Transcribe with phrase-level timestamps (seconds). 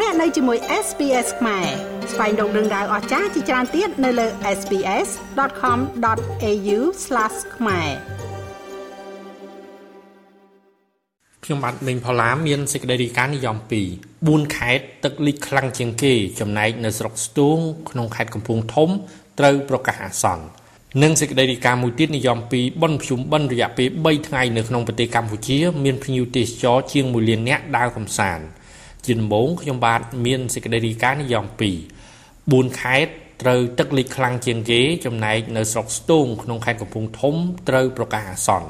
[0.00, 1.66] លោកអ្នកនៅជាមួយ SPS ខ្មែរ
[2.12, 4.26] ស្វែងរកដឹងដៅអស្ចារ្យជាច្រើនទៀតនៅលើ
[4.58, 6.78] SPS.com.au/
[7.56, 7.90] ខ្មែរ
[11.44, 13.64] ខ្ញុំបាទមេងផល្លាមានសេចក្តីរីកានិយម2
[14.44, 17.58] 4ខេត្តទឹកលិចខ្លាំងជាងគេ ចំណែកនៅស្រុកស្ទូង
[17.90, 18.88] ក្នុងខេត្តកំពង់ធំ
[19.38, 20.44] ត្រូវប្រកាសអាសន្ន
[21.02, 28.44] និងសេចក្តីរីកាមួយទៀតនិយមពីបនភ្ជុំបិណ្ឌរយៈពេល3ថ្ងៃនៅក្នុងប្រទេសកម្ពុជា មានភ្ញៀវទេសចរជាង1លាននាក់ដើរកម្សាន្ត
[29.06, 31.54] ជាដំបូងខ្ញុំបាទមានសេចក្តីរីកានិយម2
[32.12, 33.12] 4ខេត្ត
[33.42, 37.34] ត្រូវទឹកលិចខ្លាំងជាងគេចំណែកនៅស្រុកស្ទូងក្នុងខេត្តកំពង់ធំ
[37.68, 38.68] ត្រូវប្រកាសអាសន្ន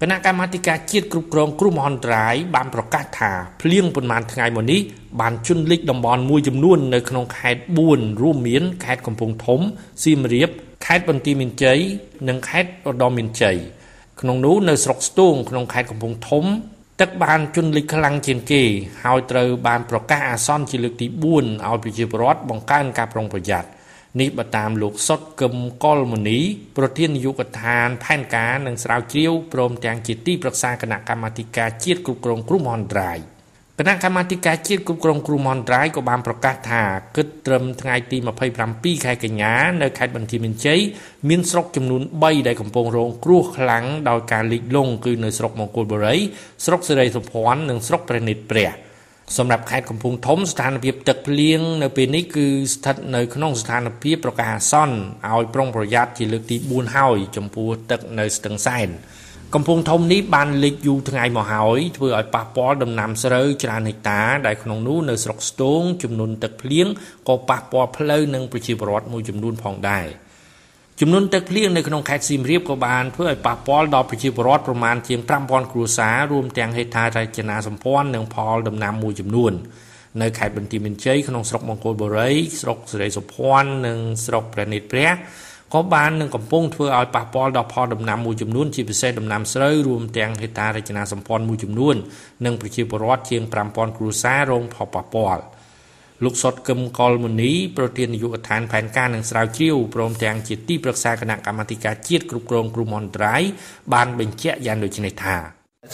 [0.00, 3.32] គណៈកម្មាធិការជាតិគ្រប់គ្រងគ្រោះមហន្តរាយបានប្រកាសថា
[3.62, 4.80] ភ្លៀងប៉ុន្មានថ្ងៃមកនេះ
[5.20, 9.60] បានជន់លិចតំបន់មួយចំនួននៅក្នុងខេត្ត4រួមមានខេត្តកំពង់ធំ
[10.04, 10.50] សៀមរាប
[10.86, 11.78] ខេត្តបន្ទាយមានជ័យ
[12.28, 13.56] និងខេត្តឧត្តរមានជ័យ
[14.20, 16.44] ក្នុងនោះនៅស្រុកស្ទូងក្នុងខេត្តកំពង់ធំ
[17.00, 18.62] ទឹកបានជន់លិចខ្លាំងជាងគេ
[19.04, 23.68] ហើយត្រូវបានប្រកាសអាសន្នជាលើកទី4ឲ្យប្រជាពលរដ្ឋបង្កើនការប្រុងប្រយ័ត្ន
[24.20, 26.38] នេះបើតាមលោកសុតកឹមកុលមនី
[26.76, 33.18] ប្រធាននាយកដ្ឋានផែនការនិងស្រាវជ្រាវព្រមទាំងជាទីប្រឹក្សាគណៈកម្មាធិការជាតិគ្រប់គ្រងគ្រោះមហន្តរាយ។
[33.80, 36.82] គណៈកម្មាធិការជាតិគ្រប់គ្រងគ្រោះមហន្តរាយក៏បានប្រកាសថា
[37.16, 38.16] គិតត្រឹមថ្ងៃទី
[38.60, 40.80] 27ខែកញ្ញានៅខេត្តបន្ទាយមានជ័យ
[41.28, 46.16] មានស្រុកចំនួន3ដែលកំពុងរងគ្រោះខ្លាំងដោយការលិចលង់គឺនៅស្រុកមង្គលបុរី
[46.64, 48.70] ស្រុកសេរីសុភ័ណ្ឌនិងស្រុកព្រះនិតព្រះ
[49.36, 54.96] សម្រាប់ខេត្តកំពង់ធំស្ថានភាពទឹកភ្លៀងនៅពេលនេះគឺស្ថិតនៅក្នុងស្ថានភាពប្រកាសអាសន្ន
[55.32, 58.90] ឲ្យប្រុងប្រយ័ត្នជាលើកទី4ហើយចំពោះទឹកនៅស្ទឹងសែន
[59.54, 66.86] កំពង់ធំនេះបានលិចយូរថ្ងៃមកហើយធ្វើឲ្យប៉ះពាល់ដំណាំស្រូវច្រើនហិកតាដែលក្នុងនោះនៅស្រុកស្ទងចំនួនទឹកភ្លៀង
[67.28, 70.06] ក៏ប៉ះពាល់ផ្លូវនិងប្រជាពលរដ្ឋមួយចំនួនផងដែរ
[71.00, 79.52] ចំនួនទឹកភ្លៀងនៅក្នុងខេត្តសៀមរាបក៏បានធ្វើឲ្យប៉ះពាល់ដល់ប្រជាពលរដ្ឋប្រមាណជាង5000គ្រួសាររួមទាំងហេដ្ឋារចនាសម្ព័ន្ធនិងផលដំណាំមួយចំនួន
[80.22, 82.30] នៅខេត្តបន្ទាយមានជ័យក្នុងស្រុកមង្គលបុរី
[82.60, 85.10] ស្រុកសេរីសុភ័ណ្ឌនិងស្រុកព្រះនិតព្រះ
[85.74, 91.96] ក៏បាននឹងកំពុងធ្វើឲ្យប៉ះពាល់ដល់ផលដំណាំមួយចំនួនជាពិសេសដំណាំស្រូវរួមទាំងហេដ្ឋារចនាសម្ព័ន្ធមួយចំនួន
[92.44, 95.42] និងប្រជាពលរដ្ឋជាង5000គ្រួសាររងផលប៉ះពាល់
[96.24, 103.42] លោកសុតកឹមកុលមនីប្រធាននាយកដ្ឋានផែនការនិងស្រាវជ្រាវព្រមទាំងជាទីប្រឹក្សាគណៈកម្មាធិការជាតិគ្រប់គ្រងគ្រោះមហន្តរាយ
[103.92, 105.36] បានបញ្ជាក់យ៉ាងដូចនេះថា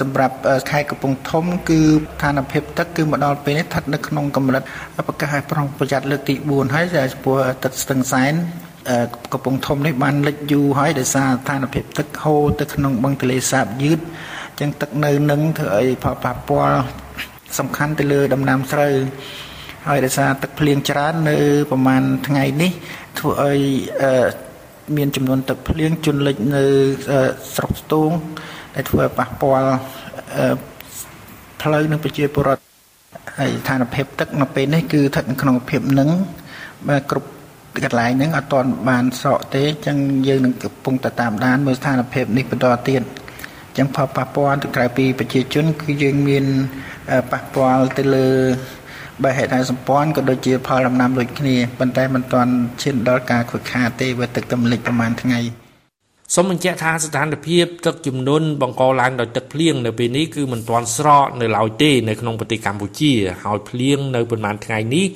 [0.01, 0.37] សម្រាប់
[0.71, 4.63] ខេត្តកំពង់ធំគឺស្ថានភាពទឹកគឺមកដល់ពេលនេះស្ថិតនៅក្នុងកម្រិត
[5.09, 8.35] ប្រកាសឲ្យប្រុងប្រយ័ត្នលើកទី4ហើយចំពោះទឹកស្ទឹងសែន
[9.33, 13.99] កំពង់ធំនេះបានលិចយូរហើយដោយសារស្ថានភាពទឹកហូរទៅក្នុងបឹងទន្លេសាបយឺត
[14.51, 16.81] អញ្ចឹងទឹកនៅនឹងធ្វើឲ្យផលប៉ះពាល់
[17.59, 18.95] សំខាន់ទៅលើដំណាំស្រូវ
[19.89, 21.37] ហើយដោយសារទឹកភ្លៀងច្រើននៅ
[21.71, 22.71] ប្រហែលថ្ងៃនេះ
[23.19, 23.61] ធ្វើឲ្យ
[24.97, 26.65] មានចំនួនទឹកភ្លៀងជន់លិចនៅ
[27.55, 28.11] ស្រុកស្ទូង
[28.75, 29.73] ដែលធ្វើឲ្យប៉ះពាល់
[31.63, 32.63] ផ្លូវនិងប្រជាពលរដ្ឋ
[33.39, 36.11] ហើយស្ថានភាពទឹកនៅពេលនេះគឺស្ថិតនៅក្នុងភាពនឹង
[37.11, 37.29] គ្រប់
[37.85, 39.97] កន្លែងហ្នឹងអត់ទាន់បានស្រកទេអញ្ចឹង
[40.29, 43.03] យើងនឹងកំពុងតែតាមដានមើលស្ថានភាពនេះបន្តទៀត
[43.69, 46.45] អញ្ចឹងផលប៉ះពាល់ទៅក្រៅពីប្រជាជនគឺយើងមាន
[47.33, 48.29] ប៉ះពាល់ទៅលើ
[49.23, 52.53] បែបហេតុសម្ព័ន្ធក៏ដូចជាផលដំណាំដូចគ្នាប៉ុន្តែមិនទាន់
[52.83, 55.64] ឈានដល់ការខូចខាតទេវាទឹកទំលិចប្រហែលថ្ងៃ
[56.33, 63.13] សូមបញ្ជាក់ថាស្ថានភាពទឹកជំនន់បង្កឡើងដោយទឹកភ្លៀងនៅពេលនេះគឺមិនទាន់ស្រកនៅឡើយទេនៅក្នុងប្រទេសកម្ពុជា
[63.45, 65.07] ហើយភ្លៀងនៅប្រហែលថ្ងៃនេះ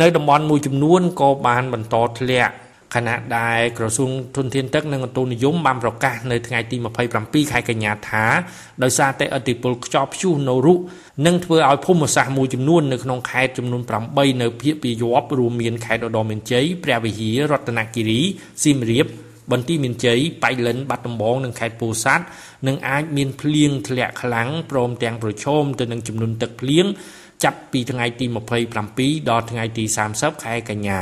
[0.00, 2.52] នៅតំបន់មួយចំនួនក៏បានបន្តធ្លាក់
[2.94, 6.76] ខណៈដែលក្រសួងធនធានទឹកនិងអូតូនិយមបានប្រកាសនៅថ្ងៃទី
[7.14, 8.24] 27ខែកញ្ញាថា
[8.82, 10.74] ដោយសារតែអតិពលខ្យល់ព្យុះណូរុ
[11.26, 18.20] នឹងធ្វើឲ្យភូមិសាស្ត្រមួយចំនួននៅក្នុងខេត្តចំនួន8នៅភាគពាយ័ព្យរួមមានខេត្តឧត្តរមានជ័យព្រះវិហាររតនគិរី
[18.64, 19.08] សៀមរាប
[19.52, 22.24] បន្ទាយមានជ័យបៃលិនបាត់ដំបងនិងខេត្តពោធិ៍សាត់
[22.66, 26.86] នឹងអាចមានភ្លៀងធ្លាក់ខ្លាំងព្រមទាំងប្រឈមទៅនឹងចំនួនទឹកភ្លៀង
[27.44, 28.26] ចាប់ពីថ្ងៃទី
[28.76, 31.00] 27ដល់ថ្ងៃទី30ខែកញ្ញា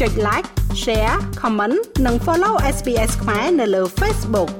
[0.00, 0.48] ចុច like
[0.82, 1.76] share comment
[2.06, 4.50] និង follow SPS ខ្មែរនៅលើ Facebook